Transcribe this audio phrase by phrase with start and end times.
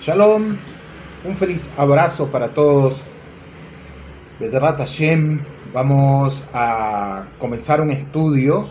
[0.00, 0.56] Shalom,
[1.24, 3.02] un feliz abrazo para todos.
[4.40, 5.40] Bedrat Hashem,
[5.74, 8.70] vamos a comenzar un estudio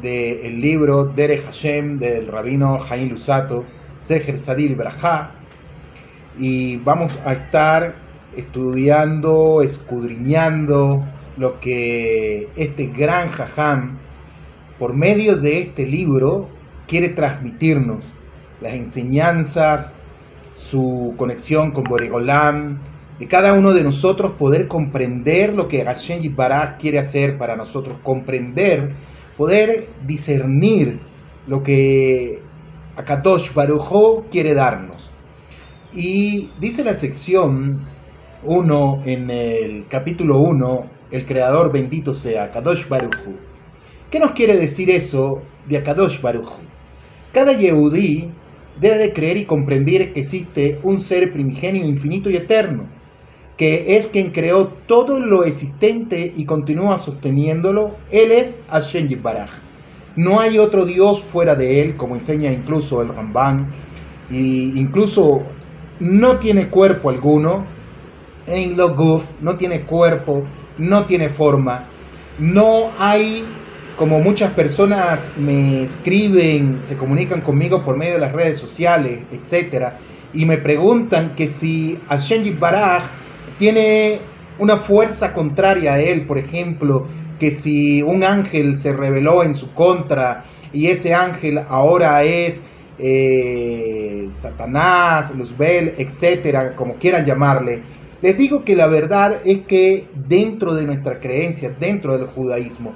[0.00, 3.64] del libro Derech Hashem del rabino Jaim Lusato,
[3.98, 5.32] Seher Sadir Brajá,
[6.38, 7.96] y vamos a estar
[8.36, 11.04] estudiando, escudriñando
[11.36, 13.98] lo que este gran Jajam,
[14.78, 16.48] por medio de este libro,
[16.86, 18.12] quiere transmitirnos,
[18.60, 19.94] las enseñanzas,
[20.52, 22.78] su conexión con Boregolam,
[23.18, 27.96] de cada uno de nosotros poder comprender lo que Hashem Yitbaraj quiere hacer para nosotros,
[28.02, 28.92] comprender,
[29.36, 30.98] poder discernir
[31.46, 32.40] lo que
[32.96, 35.10] Akadosh Baruj quiere darnos.
[35.92, 37.80] Y dice la sección
[38.42, 43.14] 1 en el capítulo 1, el creador bendito sea Akadosh Baruj
[44.10, 46.58] ¿Qué nos quiere decir eso de Akadosh Baruj
[47.32, 48.30] Cada Yehudí
[48.80, 52.86] debe de creer y comprender que existe un ser primigenio, infinito y eterno,
[53.56, 57.94] que es quien creó todo lo existente y continúa sosteniéndolo.
[58.10, 59.50] Él es Hashem Yitbaraj.
[60.16, 63.68] No hay otro Dios fuera de él, como enseña incluso el Ramban,
[64.30, 65.42] y incluso
[66.00, 67.64] no tiene cuerpo alguno,
[68.46, 70.42] en lo guf, no tiene cuerpo,
[70.78, 71.84] no tiene forma,
[72.38, 73.44] no hay
[73.96, 79.98] como muchas personas me escriben, se comunican conmigo por medio de las redes sociales, etcétera,
[80.32, 83.04] y me preguntan que si Hashem Baraj
[83.56, 84.18] tiene
[84.58, 87.06] una fuerza contraria a él, por ejemplo,
[87.38, 92.64] que si un ángel se rebeló en su contra y ese ángel ahora es
[92.98, 97.80] eh, Satanás, Luzbel, etcétera, como quieran llamarle,
[98.22, 102.92] les digo que la verdad es que dentro de nuestra creencia, dentro del judaísmo,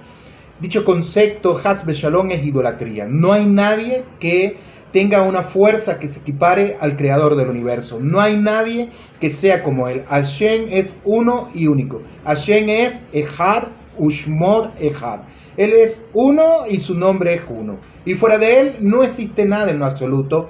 [0.61, 3.07] Dicho concepto, Hasbe Shalom, es idolatría.
[3.09, 4.57] No hay nadie que
[4.91, 8.01] tenga una fuerza que se equipare al creador del universo.
[8.01, 8.89] No hay nadie
[9.21, 10.03] que sea como él.
[10.09, 12.03] Hashem es uno y único.
[12.25, 15.21] Hashem es Echad, Ushmod Echad.
[15.57, 17.79] Él es uno y su nombre es uno.
[18.05, 20.49] Y fuera de él no existe nada en lo absoluto.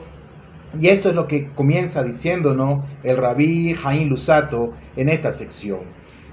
[0.78, 5.80] Y eso es lo que comienza diciéndonos el rabí Jaim Lusato en esta sección.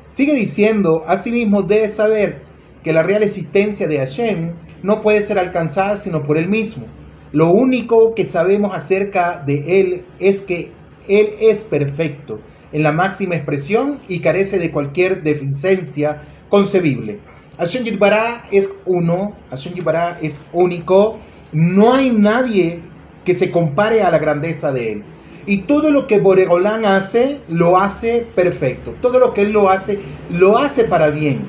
[0.09, 2.41] Sigue diciendo, asimismo debe saber
[2.83, 4.51] que la real existencia de Hashem
[4.83, 6.85] no puede ser alcanzada sino por Él mismo.
[7.31, 10.71] Lo único que sabemos acerca de Él es que
[11.07, 12.39] Él es perfecto
[12.71, 17.19] en la máxima expresión y carece de cualquier deficiencia concebible.
[17.57, 21.17] Hashem Yitbará es uno, Hashem Yitbará es único,
[21.53, 22.81] no hay nadie
[23.25, 25.03] que se compare a la grandeza de Él.
[25.47, 28.95] Y todo lo que Boregolán hace, lo hace perfecto.
[29.01, 29.99] Todo lo que Él lo hace,
[30.31, 31.41] lo hace para bien.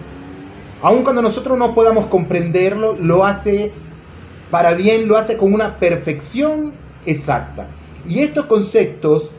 [0.82, 3.72] Aun cuando nosotros no podamos comprenderlo, lo hace
[4.50, 6.72] para bien, lo hace con una perfección
[7.06, 7.66] exacta.
[8.06, 9.30] Y estos conceptos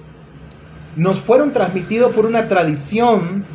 [0.96, 3.46] nos fueron transmitidos por una tradición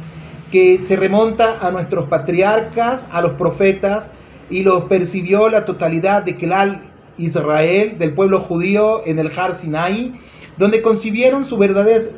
[0.52, 4.12] que se remonta a nuestros patriarcas, a los profetas,
[4.50, 6.82] y los percibió la totalidad de Kelal
[7.18, 10.14] Israel, del pueblo judío, en el Har Sinai,
[10.56, 11.58] donde concibieron su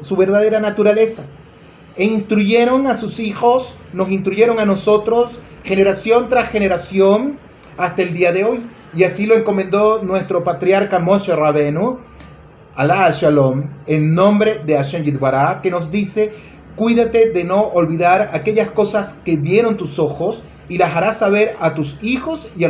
[0.00, 1.24] su verdadera naturaleza.
[1.96, 5.30] E instruyeron a sus hijos, nos instruyeron a nosotros
[5.64, 7.38] generación tras generación
[7.76, 8.66] hasta el día de hoy.
[8.94, 11.98] Y así lo encomendó nuestro patriarca Moshe Rabenu,
[12.74, 16.32] Alá Shalom, en nombre de Hashem Yitbará, que nos dice,
[16.76, 21.74] cuídate de no olvidar aquellas cosas que vieron tus ojos y las harás saber a
[21.74, 22.68] tus hijos y a,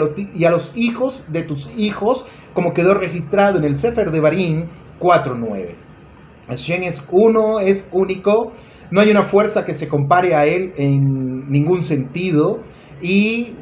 [0.50, 4.68] los, hijos de tus hijos, como quedó registrado en el Sefer de Barín
[5.00, 5.74] 4.9.
[6.48, 8.52] Hashem es uno, es único,
[8.90, 12.60] no hay una fuerza que se compare a él en ningún sentido
[13.00, 13.54] y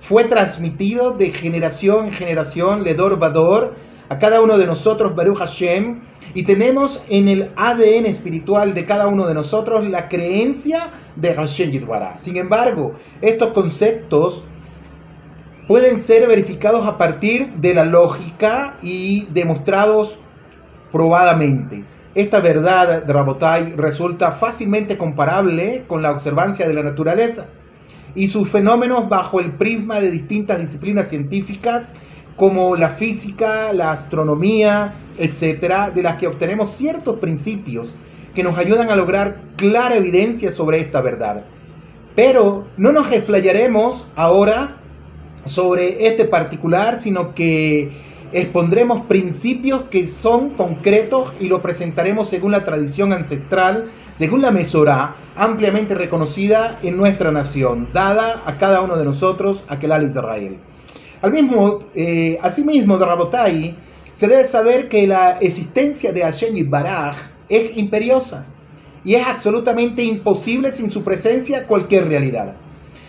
[0.00, 3.74] fue transmitido de generación en generación, Ledor Vador,
[4.08, 6.00] a cada uno de nosotros, Baruch Hashem,
[6.34, 11.70] y tenemos en el ADN espiritual de cada uno de nosotros la creencia de Hashem
[11.70, 12.18] Yitbará.
[12.18, 14.42] Sin embargo, estos conceptos
[15.68, 20.18] pueden ser verificados a partir de la lógica y demostrados
[20.90, 21.84] probadamente.
[22.14, 27.48] Esta verdad Rabotai resulta fácilmente comparable con la observancia de la naturaleza
[28.14, 31.94] y sus fenómenos bajo el prisma de distintas disciplinas científicas
[32.36, 37.94] como la física, la astronomía, etcétera, de las que obtenemos ciertos principios
[38.34, 41.44] que nos ayudan a lograr clara evidencia sobre esta verdad.
[42.16, 44.76] Pero no nos explayaremos ahora
[45.46, 47.90] sobre este particular, sino que
[48.32, 55.14] expondremos principios que son concretos y lo presentaremos según la tradición ancestral, según la Mesorá,
[55.36, 60.58] ampliamente reconocida en nuestra nación, dada a cada uno de nosotros, aquel al Israel.
[61.24, 63.74] Al mismo, eh, asimismo, de Rabotai,
[64.12, 67.16] se debe saber que la existencia de Hashem y Baraj
[67.48, 68.44] es imperiosa
[69.06, 72.56] y es absolutamente imposible sin su presencia cualquier realidad.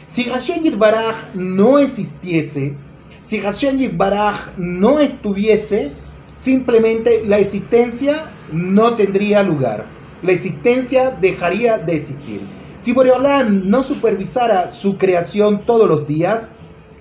[0.08, 2.78] Si Hashem Baraj no existiese,
[3.22, 5.92] si Hashem Baraj no estuviese,
[6.36, 9.88] simplemente la existencia no tendría lugar.
[10.22, 12.40] La existencia dejaría de existir.
[12.78, 16.54] Si Boreolán no supervisara su creación todos los días,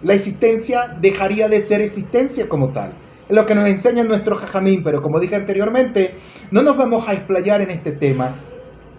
[0.04, 2.92] la existencia dejaría de ser existencia como tal.
[3.28, 6.14] Es lo que nos enseña nuestro Jajamín, pero como dije anteriormente,
[6.50, 8.32] no nos vamos a explayar en este tema.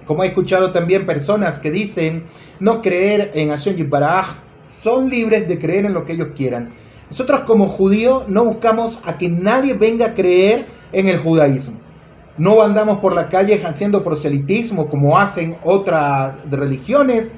[0.05, 2.23] Como he escuchado también personas que dicen
[2.59, 4.35] no creer en Hashem Baraj,
[4.67, 6.71] son libres de creer en lo que ellos quieran.
[7.09, 11.77] Nosotros como judíos no buscamos a que nadie venga a creer en el judaísmo.
[12.37, 17.35] No andamos por la calle haciendo proselitismo como hacen otras religiones.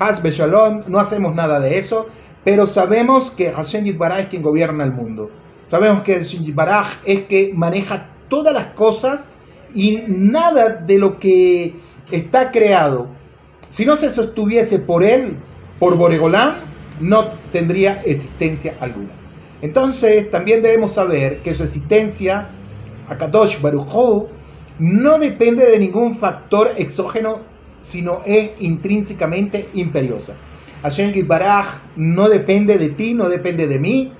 [0.00, 2.08] Hasbe Shalom, no hacemos nada de eso,
[2.44, 5.30] pero sabemos que Hashem Yitbaraj es quien gobierna el mundo.
[5.66, 9.30] Sabemos que Hashem Yitbaraj es que maneja todas las cosas
[9.74, 11.74] y nada de lo que
[12.10, 13.08] está creado,
[13.72, 15.36] si no se sostuviese por él,
[15.78, 16.56] por Boregolán,
[17.00, 19.08] no tendría existencia alguna.
[19.62, 22.48] Entonces también debemos saber que su existencia,
[23.08, 24.28] Akadosh Baruch
[24.78, 27.38] no depende de ningún factor exógeno,
[27.80, 30.34] sino es intrínsecamente imperiosa.
[30.82, 34.12] Hashem Baraj no depende de ti, no depende de mí.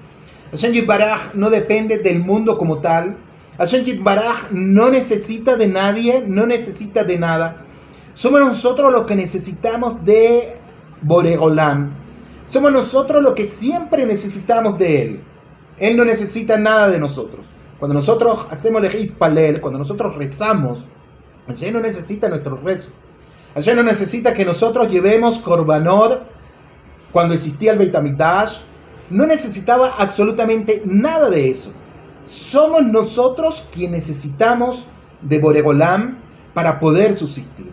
[0.53, 3.17] Hashem Baraj no depende del mundo como tal.
[3.59, 7.65] Hashem Baraj no necesita de nadie, no necesita de nada.
[8.15, 10.55] Somos nosotros los que necesitamos de
[11.03, 11.95] Boregolán.
[12.47, 15.21] Somos nosotros los que siempre necesitamos de Él.
[15.79, 17.47] Él no necesita nada de nosotros.
[17.79, 20.85] Cuando nosotros hacemos el Palel, cuando nosotros rezamos,
[21.49, 22.91] Hashem no necesita nuestro rezo.
[23.55, 26.23] Hashem no necesita que nosotros llevemos Korbanot
[27.13, 27.95] cuando existía el Beit
[29.11, 31.73] no necesitaba absolutamente nada de eso.
[32.25, 34.87] Somos nosotros quienes necesitamos
[35.21, 36.19] de Boregolam
[36.55, 37.71] para poder subsistir.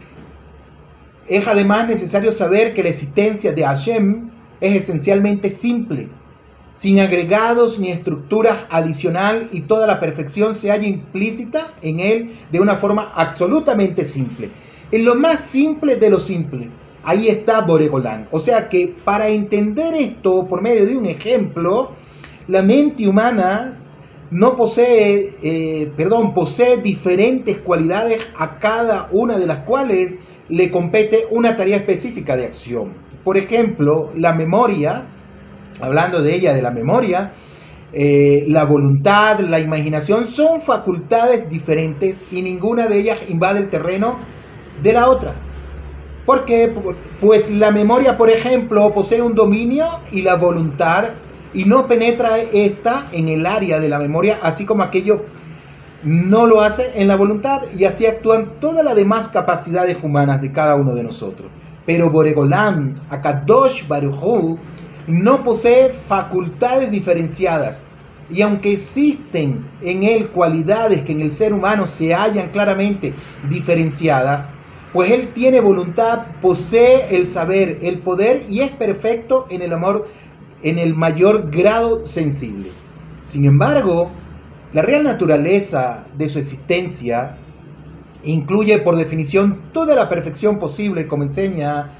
[1.27, 6.09] Es además necesario saber que la existencia de Hashem es esencialmente simple,
[6.73, 12.59] sin agregados ni estructuras adicional y toda la perfección se halla implícita en él de
[12.59, 14.49] una forma absolutamente simple.
[14.91, 16.69] En lo más simple de lo simple.
[17.03, 18.27] Ahí está Boregolán.
[18.31, 21.91] O sea que para entender esto por medio de un ejemplo,
[22.47, 23.79] la mente humana
[24.31, 30.15] no posee, eh, perdón, posee diferentes cualidades a cada una de las cuales
[30.49, 32.93] le compete una tarea específica de acción.
[33.23, 35.05] Por ejemplo, la memoria,
[35.81, 37.31] hablando de ella, de la memoria,
[37.91, 44.17] eh, la voluntad, la imaginación son facultades diferentes y ninguna de ellas invade el terreno
[44.83, 45.33] de la otra.
[46.29, 46.71] Porque
[47.19, 51.05] pues la memoria, por ejemplo, posee un dominio y la voluntad
[51.55, 55.25] y no penetra esta en el área de la memoria, así como aquello
[56.03, 60.51] no lo hace en la voluntad y así actúan todas las demás capacidades humanas de
[60.51, 61.49] cada uno de nosotros.
[61.87, 64.59] Pero Boregolam, Akadosh Baruchu,
[65.07, 67.85] no posee facultades diferenciadas
[68.29, 73.15] y aunque existen en él cualidades que en el ser humano se hallan claramente
[73.49, 74.51] diferenciadas,
[74.93, 80.07] pues Él tiene voluntad, posee el saber, el poder y es perfecto en el amor
[80.61, 82.69] en el mayor grado sensible.
[83.23, 84.09] Sin embargo,
[84.73, 87.37] la real naturaleza de su existencia
[88.23, 91.91] incluye por definición toda la perfección posible, como enseña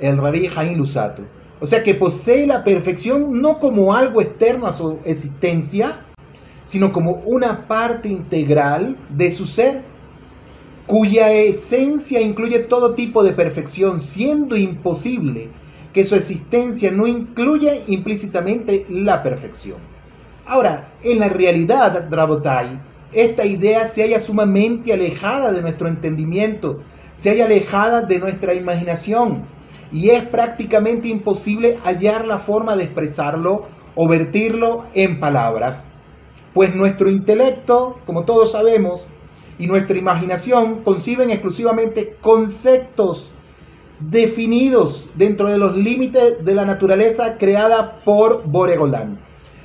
[0.00, 1.22] el rabí Jaime Lusato.
[1.60, 6.00] O sea que posee la perfección no como algo externo a su existencia,
[6.64, 9.82] sino como una parte integral de su ser
[10.86, 15.48] cuya esencia incluye todo tipo de perfección, siendo imposible
[15.92, 19.78] que su existencia no incluya implícitamente la perfección.
[20.46, 22.80] Ahora, en la realidad, Drabotai,
[23.12, 26.80] esta idea se halla sumamente alejada de nuestro entendimiento,
[27.14, 29.44] se halla alejada de nuestra imaginación
[29.92, 33.64] y es prácticamente imposible hallar la forma de expresarlo
[33.94, 35.88] o vertirlo en palabras.
[36.52, 39.06] Pues nuestro intelecto, como todos sabemos,
[39.58, 43.30] y nuestra imaginación conciben exclusivamente conceptos
[44.00, 49.18] definidos dentro de los límites de la naturaleza creada por Boregolán.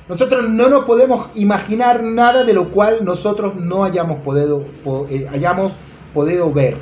[0.08, 4.64] Nosotros no nos podemos imaginar nada de lo cual nosotros no hayamos podido,
[5.08, 5.76] eh, hayamos
[6.12, 6.76] podido ver.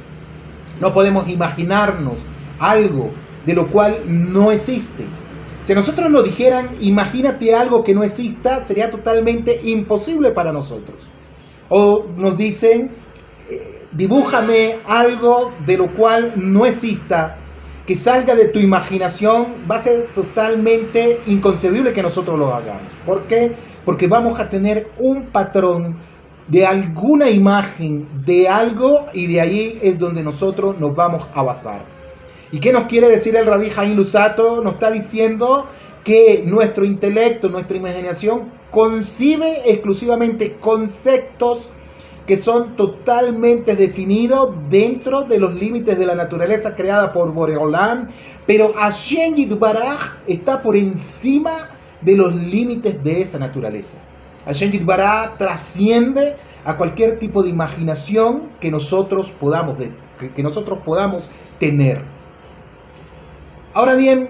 [0.80, 2.14] No podemos imaginarnos
[2.58, 3.10] algo
[3.44, 5.04] de lo cual no existe.
[5.62, 10.96] Si nosotros nos dijeran, imagínate algo que no exista, sería totalmente imposible para nosotros.
[11.68, 12.90] O nos dicen,
[13.50, 17.36] eh, dibújame algo de lo cual no exista,
[17.86, 22.92] que salga de tu imaginación, va a ser totalmente inconcebible que nosotros lo hagamos.
[23.06, 23.52] ¿Por qué?
[23.84, 25.96] Porque vamos a tener un patrón
[26.48, 31.80] de alguna imagen, de algo, y de ahí es donde nosotros nos vamos a basar.
[32.52, 34.62] ¿Y qué nos quiere decir el Rabí Jaim Lusato?
[34.62, 35.66] Nos está diciendo
[36.04, 41.70] que nuestro intelecto, nuestra imaginación concibe exclusivamente conceptos
[42.26, 48.08] que son totalmente definidos dentro de los límites de la naturaleza creada por Boreolam,
[48.46, 51.70] pero Hashem Yitbaraj está por encima
[52.02, 53.96] de los límites de esa naturaleza.
[54.44, 59.78] Hashem Yitbaraj trasciende a cualquier tipo de imaginación que nosotros podamos,
[60.34, 62.02] que nosotros podamos tener.
[63.72, 64.28] Ahora bien,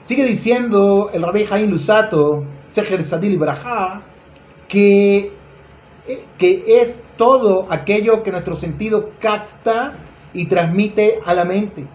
[0.00, 4.02] sigue diciendo el Rabbi Jaim Lusato, Seher Sadil Ibrahá,
[4.66, 5.30] que,
[6.08, 9.94] eh, que es todo aquello que nuestro sentido capta
[10.32, 11.86] y transmite a la mente.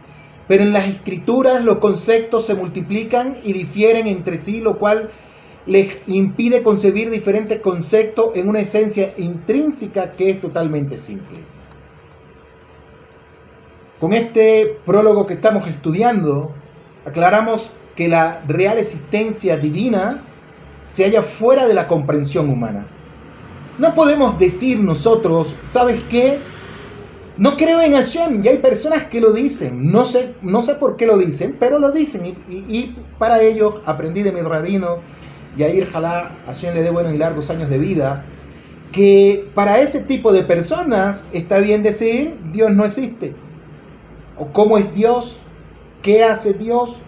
[0.47, 5.09] Pero en las escrituras los conceptos se multiplican y difieren entre sí, lo cual
[5.65, 11.39] les impide concebir diferentes conceptos en una esencia intrínseca que es totalmente simple.
[13.99, 16.51] Con este prólogo que estamos estudiando,
[17.03, 20.21] aclaramos que la real existencia divina
[20.87, 22.87] se halla fuera de la comprensión humana.
[23.77, 26.39] No podemos decir nosotros, ¿sabes qué?
[27.37, 30.97] No creo en Hashem, y hay personas que lo dicen, no sé, no sé por
[30.97, 34.97] qué lo dicen, pero lo dicen, y, para ello aprendí de mi rabino,
[35.55, 38.23] Yair Jalá, Hashem le dé buenos y largos años de vida,
[38.91, 43.35] que para ese tipo de personas está bien decir, Dios no existe
[44.39, 45.37] o cómo es Dios,
[46.01, 46.99] qué hace Dios,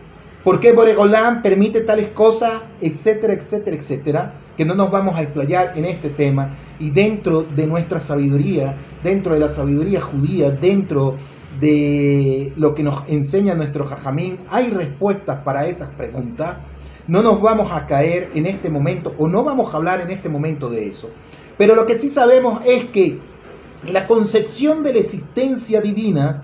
[0.50, 5.74] por qué Boregolán permite tales cosas, etcétera, etcétera, etcétera, que no nos vamos a explayar
[5.76, 6.58] en este tema.
[6.80, 11.18] Y dentro de nuestra sabiduría, dentro de la sabiduría judía, dentro
[11.60, 16.58] de lo que nos enseña nuestro jajamín, hay respuestas para esas preguntas.
[17.06, 20.30] No nos vamos a caer en este momento o no vamos a hablar en este
[20.30, 21.12] momento de eso.
[21.60, 23.20] Pero lo que sí sabemos es que
[23.92, 26.42] la concepción de la existencia divina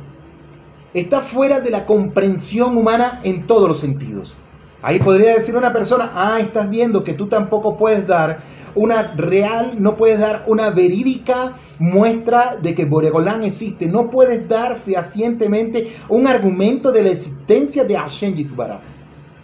[0.95, 4.35] está fuera de la comprensión humana en todos los sentidos.
[4.81, 8.39] Ahí podría decir una persona, ah, estás viendo que tú tampoco puedes dar
[8.75, 14.77] una real, no puedes dar una verídica muestra de que Boregolán existe, no puedes dar
[14.77, 18.79] fehacientemente un argumento de la existencia de Hashem Yitbara.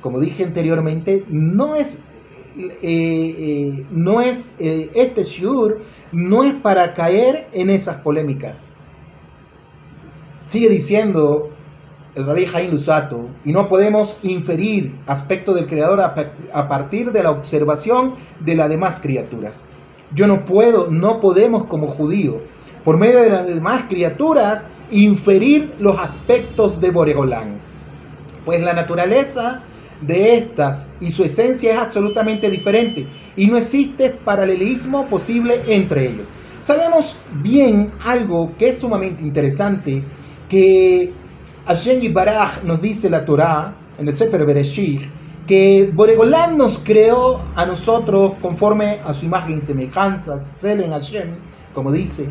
[0.02, 2.00] Como dije anteriormente, no es,
[2.58, 5.82] eh, eh, no es eh, este shur,
[6.14, 8.56] no es para caer en esas polémicas.
[10.52, 11.48] Sigue diciendo
[12.14, 17.32] el rabí Jaime Lusato, y no podemos inferir aspecto del Creador a, partir de la
[17.32, 19.62] observación de las demás criaturas.
[20.14, 22.42] Yo no puedo, no podemos como judío,
[22.84, 27.54] por medio de las demás criaturas, inferir los aspectos de Boregolán.
[28.44, 29.62] Pues la naturaleza
[30.02, 36.28] de estas y su esencia es absolutamente diferente y no existe paralelismo posible entre ellos.
[36.60, 40.04] Sabemos bien algo que es sumamente interesante
[40.52, 41.14] que
[41.66, 45.02] Hashem Baraj nos dice la Torah en el Sefer Bereshit
[45.48, 51.36] que Boregolán nos creó a nosotros conforme a su imagen y semejanza, Selen Hashem,
[51.74, 52.28] como dice.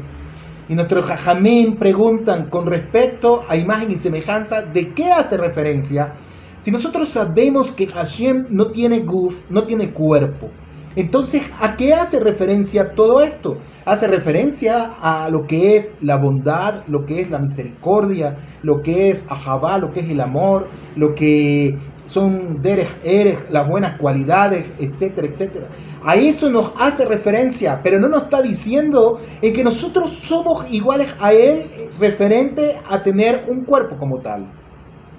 [0.68, 6.12] Y nuestros jajamín preguntan con respecto a imagen y semejanza, ¿de qué hace referencia?
[6.60, 10.50] Si nosotros sabemos que Hashem no tiene guf, no tiene cuerpo,
[10.96, 13.58] entonces, ¿a qué hace referencia todo esto?
[13.84, 19.08] Hace referencia a lo que es la bondad, lo que es la misericordia, lo que
[19.08, 20.66] es ajabá, lo que es el amor,
[20.96, 25.68] lo que son erech, las buenas cualidades, etcétera, etcétera.
[26.02, 31.14] A eso nos hace referencia, pero no nos está diciendo en que nosotros somos iguales
[31.20, 31.66] a Él
[32.00, 34.50] referente a tener un cuerpo como tal.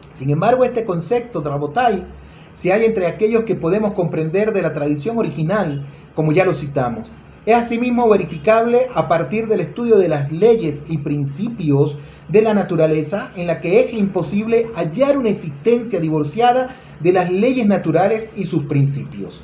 [0.10, 2.06] Sin embargo, este concepto, Drabotai,
[2.51, 7.12] si hay entre aquellos que podemos comprender de la tradición original, como ya lo citamos.
[7.46, 13.31] Es asimismo verificable a partir del estudio de las leyes y principios de la naturaleza,
[13.36, 18.65] en la que es imposible hallar una existencia divorciada de las leyes naturales y sus
[18.65, 19.41] principios.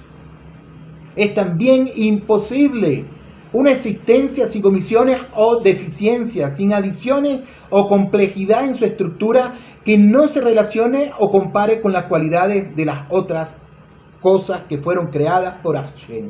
[1.15, 3.05] Es también imposible
[3.57, 7.39] una existencia sin comisiones o deficiencias, sin adiciones
[7.71, 12.85] o complejidad en su estructura que no se relacione o compare con las cualidades de
[12.85, 13.57] las otras
[14.21, 16.29] cosas que fueron creadas por Hashem.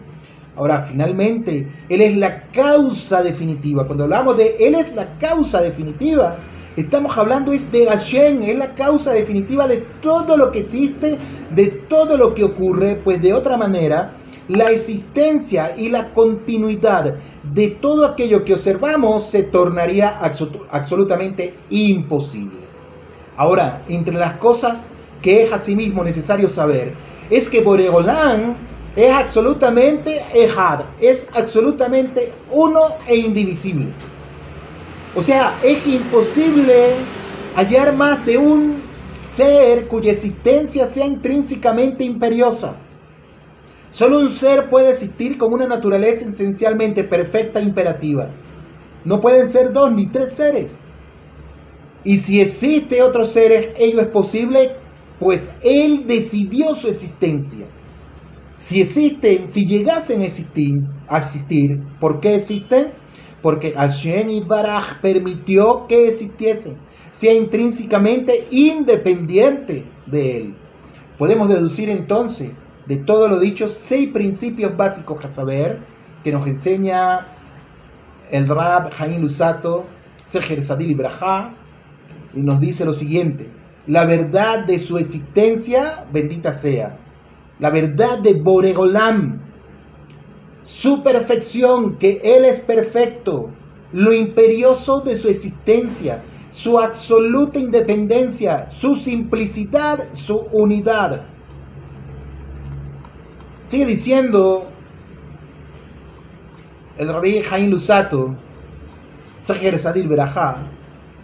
[0.56, 3.86] Ahora, finalmente, Él es la causa definitiva.
[3.86, 6.38] Cuando hablamos de Él es la causa definitiva,
[6.78, 11.18] Estamos hablando es de Hashem, es la causa definitiva de todo lo que existe,
[11.50, 14.14] de todo lo que ocurre, pues de otra manera,
[14.48, 17.16] la existencia y la continuidad
[17.54, 20.18] de todo aquello que observamos se tornaría
[20.72, 22.58] absolutamente imposible.
[23.36, 24.90] Ahora, entre las cosas
[25.22, 26.94] que es asimismo necesario saber,
[27.30, 28.56] es que Boregolán
[28.96, 33.88] es absolutamente Ejad, es absolutamente uno e indivisible.
[35.16, 36.96] O sea, es imposible
[37.56, 38.82] hallar más de un
[39.14, 42.76] ser cuya existencia sea intrínsecamente imperiosa.
[43.98, 48.30] Solo un ser puede existir con una naturaleza esencialmente perfecta e imperativa.
[49.04, 50.78] No pueden ser dos ni tres seres.
[52.04, 54.76] Y si existe otros seres, ello es posible,
[55.20, 57.66] pues Él decidió su existencia.
[58.54, 62.90] Si existen, si llegasen a existir, a existir ¿por qué existen?
[63.42, 66.78] Porque Hashem y Baraj permitió que existiesen,
[67.10, 70.56] sea intrínsecamente independiente de Él.
[71.18, 75.80] Podemos deducir entonces de todo lo dicho seis principios básicos a saber
[76.24, 77.28] que nos enseña
[78.32, 79.86] el Rab Jaim Lusato,
[80.26, 81.52] Seher Sadil Ibrahá,
[82.34, 83.50] y nos dice lo siguiente:
[83.88, 86.98] la verdad de su existencia, bendita sea
[87.60, 89.42] la verdad de Boregolam,
[90.62, 93.50] su perfección, que Él es perfecto,
[93.94, 101.26] lo imperioso de su existencia, su absoluta independencia, su simplicidad, su unidad.
[103.68, 104.66] Sigue diciendo
[106.98, 108.34] el rabí Jaim Lusato,
[109.40, 110.56] Sajer Sadil Berajá,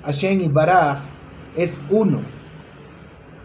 [0.03, 0.99] Hashem y Baraj
[1.55, 2.19] es uno,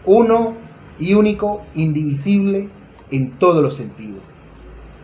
[0.03, 0.53] uno
[0.99, 2.67] y único, indivisible,
[3.09, 4.19] en todos los sentidos.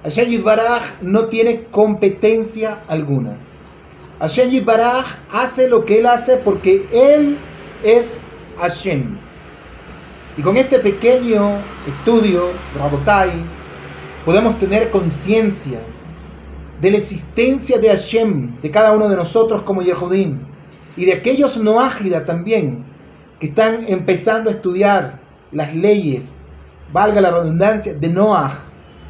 [0.04, 3.38] Hashem Baraj no tiene competencia alguna.
[4.20, 7.38] Hashem Baraj hace lo que él hace porque él
[7.82, 8.20] es
[8.58, 9.18] Hashem.
[10.38, 13.32] Y con este pequeño estudio, Rabotai,
[14.26, 15.80] podemos tener conciencia
[16.82, 20.40] de la existencia de Hashem, de cada uno de nosotros como Yehudim,
[20.98, 22.84] y de aquellos no ágida también,
[23.40, 25.20] que están empezando a estudiar
[25.52, 26.40] las leyes
[26.92, 28.52] valga la redundancia, de Noah,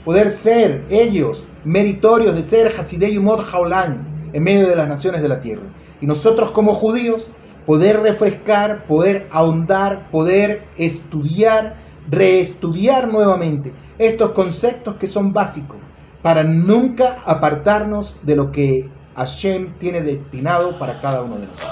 [0.03, 5.29] poder ser ellos meritorios de ser Hasidei Mod Jaulán en medio de las naciones de
[5.29, 5.63] la tierra.
[6.01, 7.27] Y nosotros como judíos
[7.65, 11.75] poder refrescar, poder ahondar, poder estudiar,
[12.09, 15.77] reestudiar nuevamente estos conceptos que son básicos
[16.21, 21.71] para nunca apartarnos de lo que Hashem tiene destinado para cada uno de nosotros.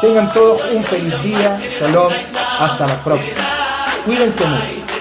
[0.00, 2.12] Tengan todos un feliz día, shalom,
[2.58, 3.42] hasta la próxima.
[4.04, 4.95] Cuídense mucho.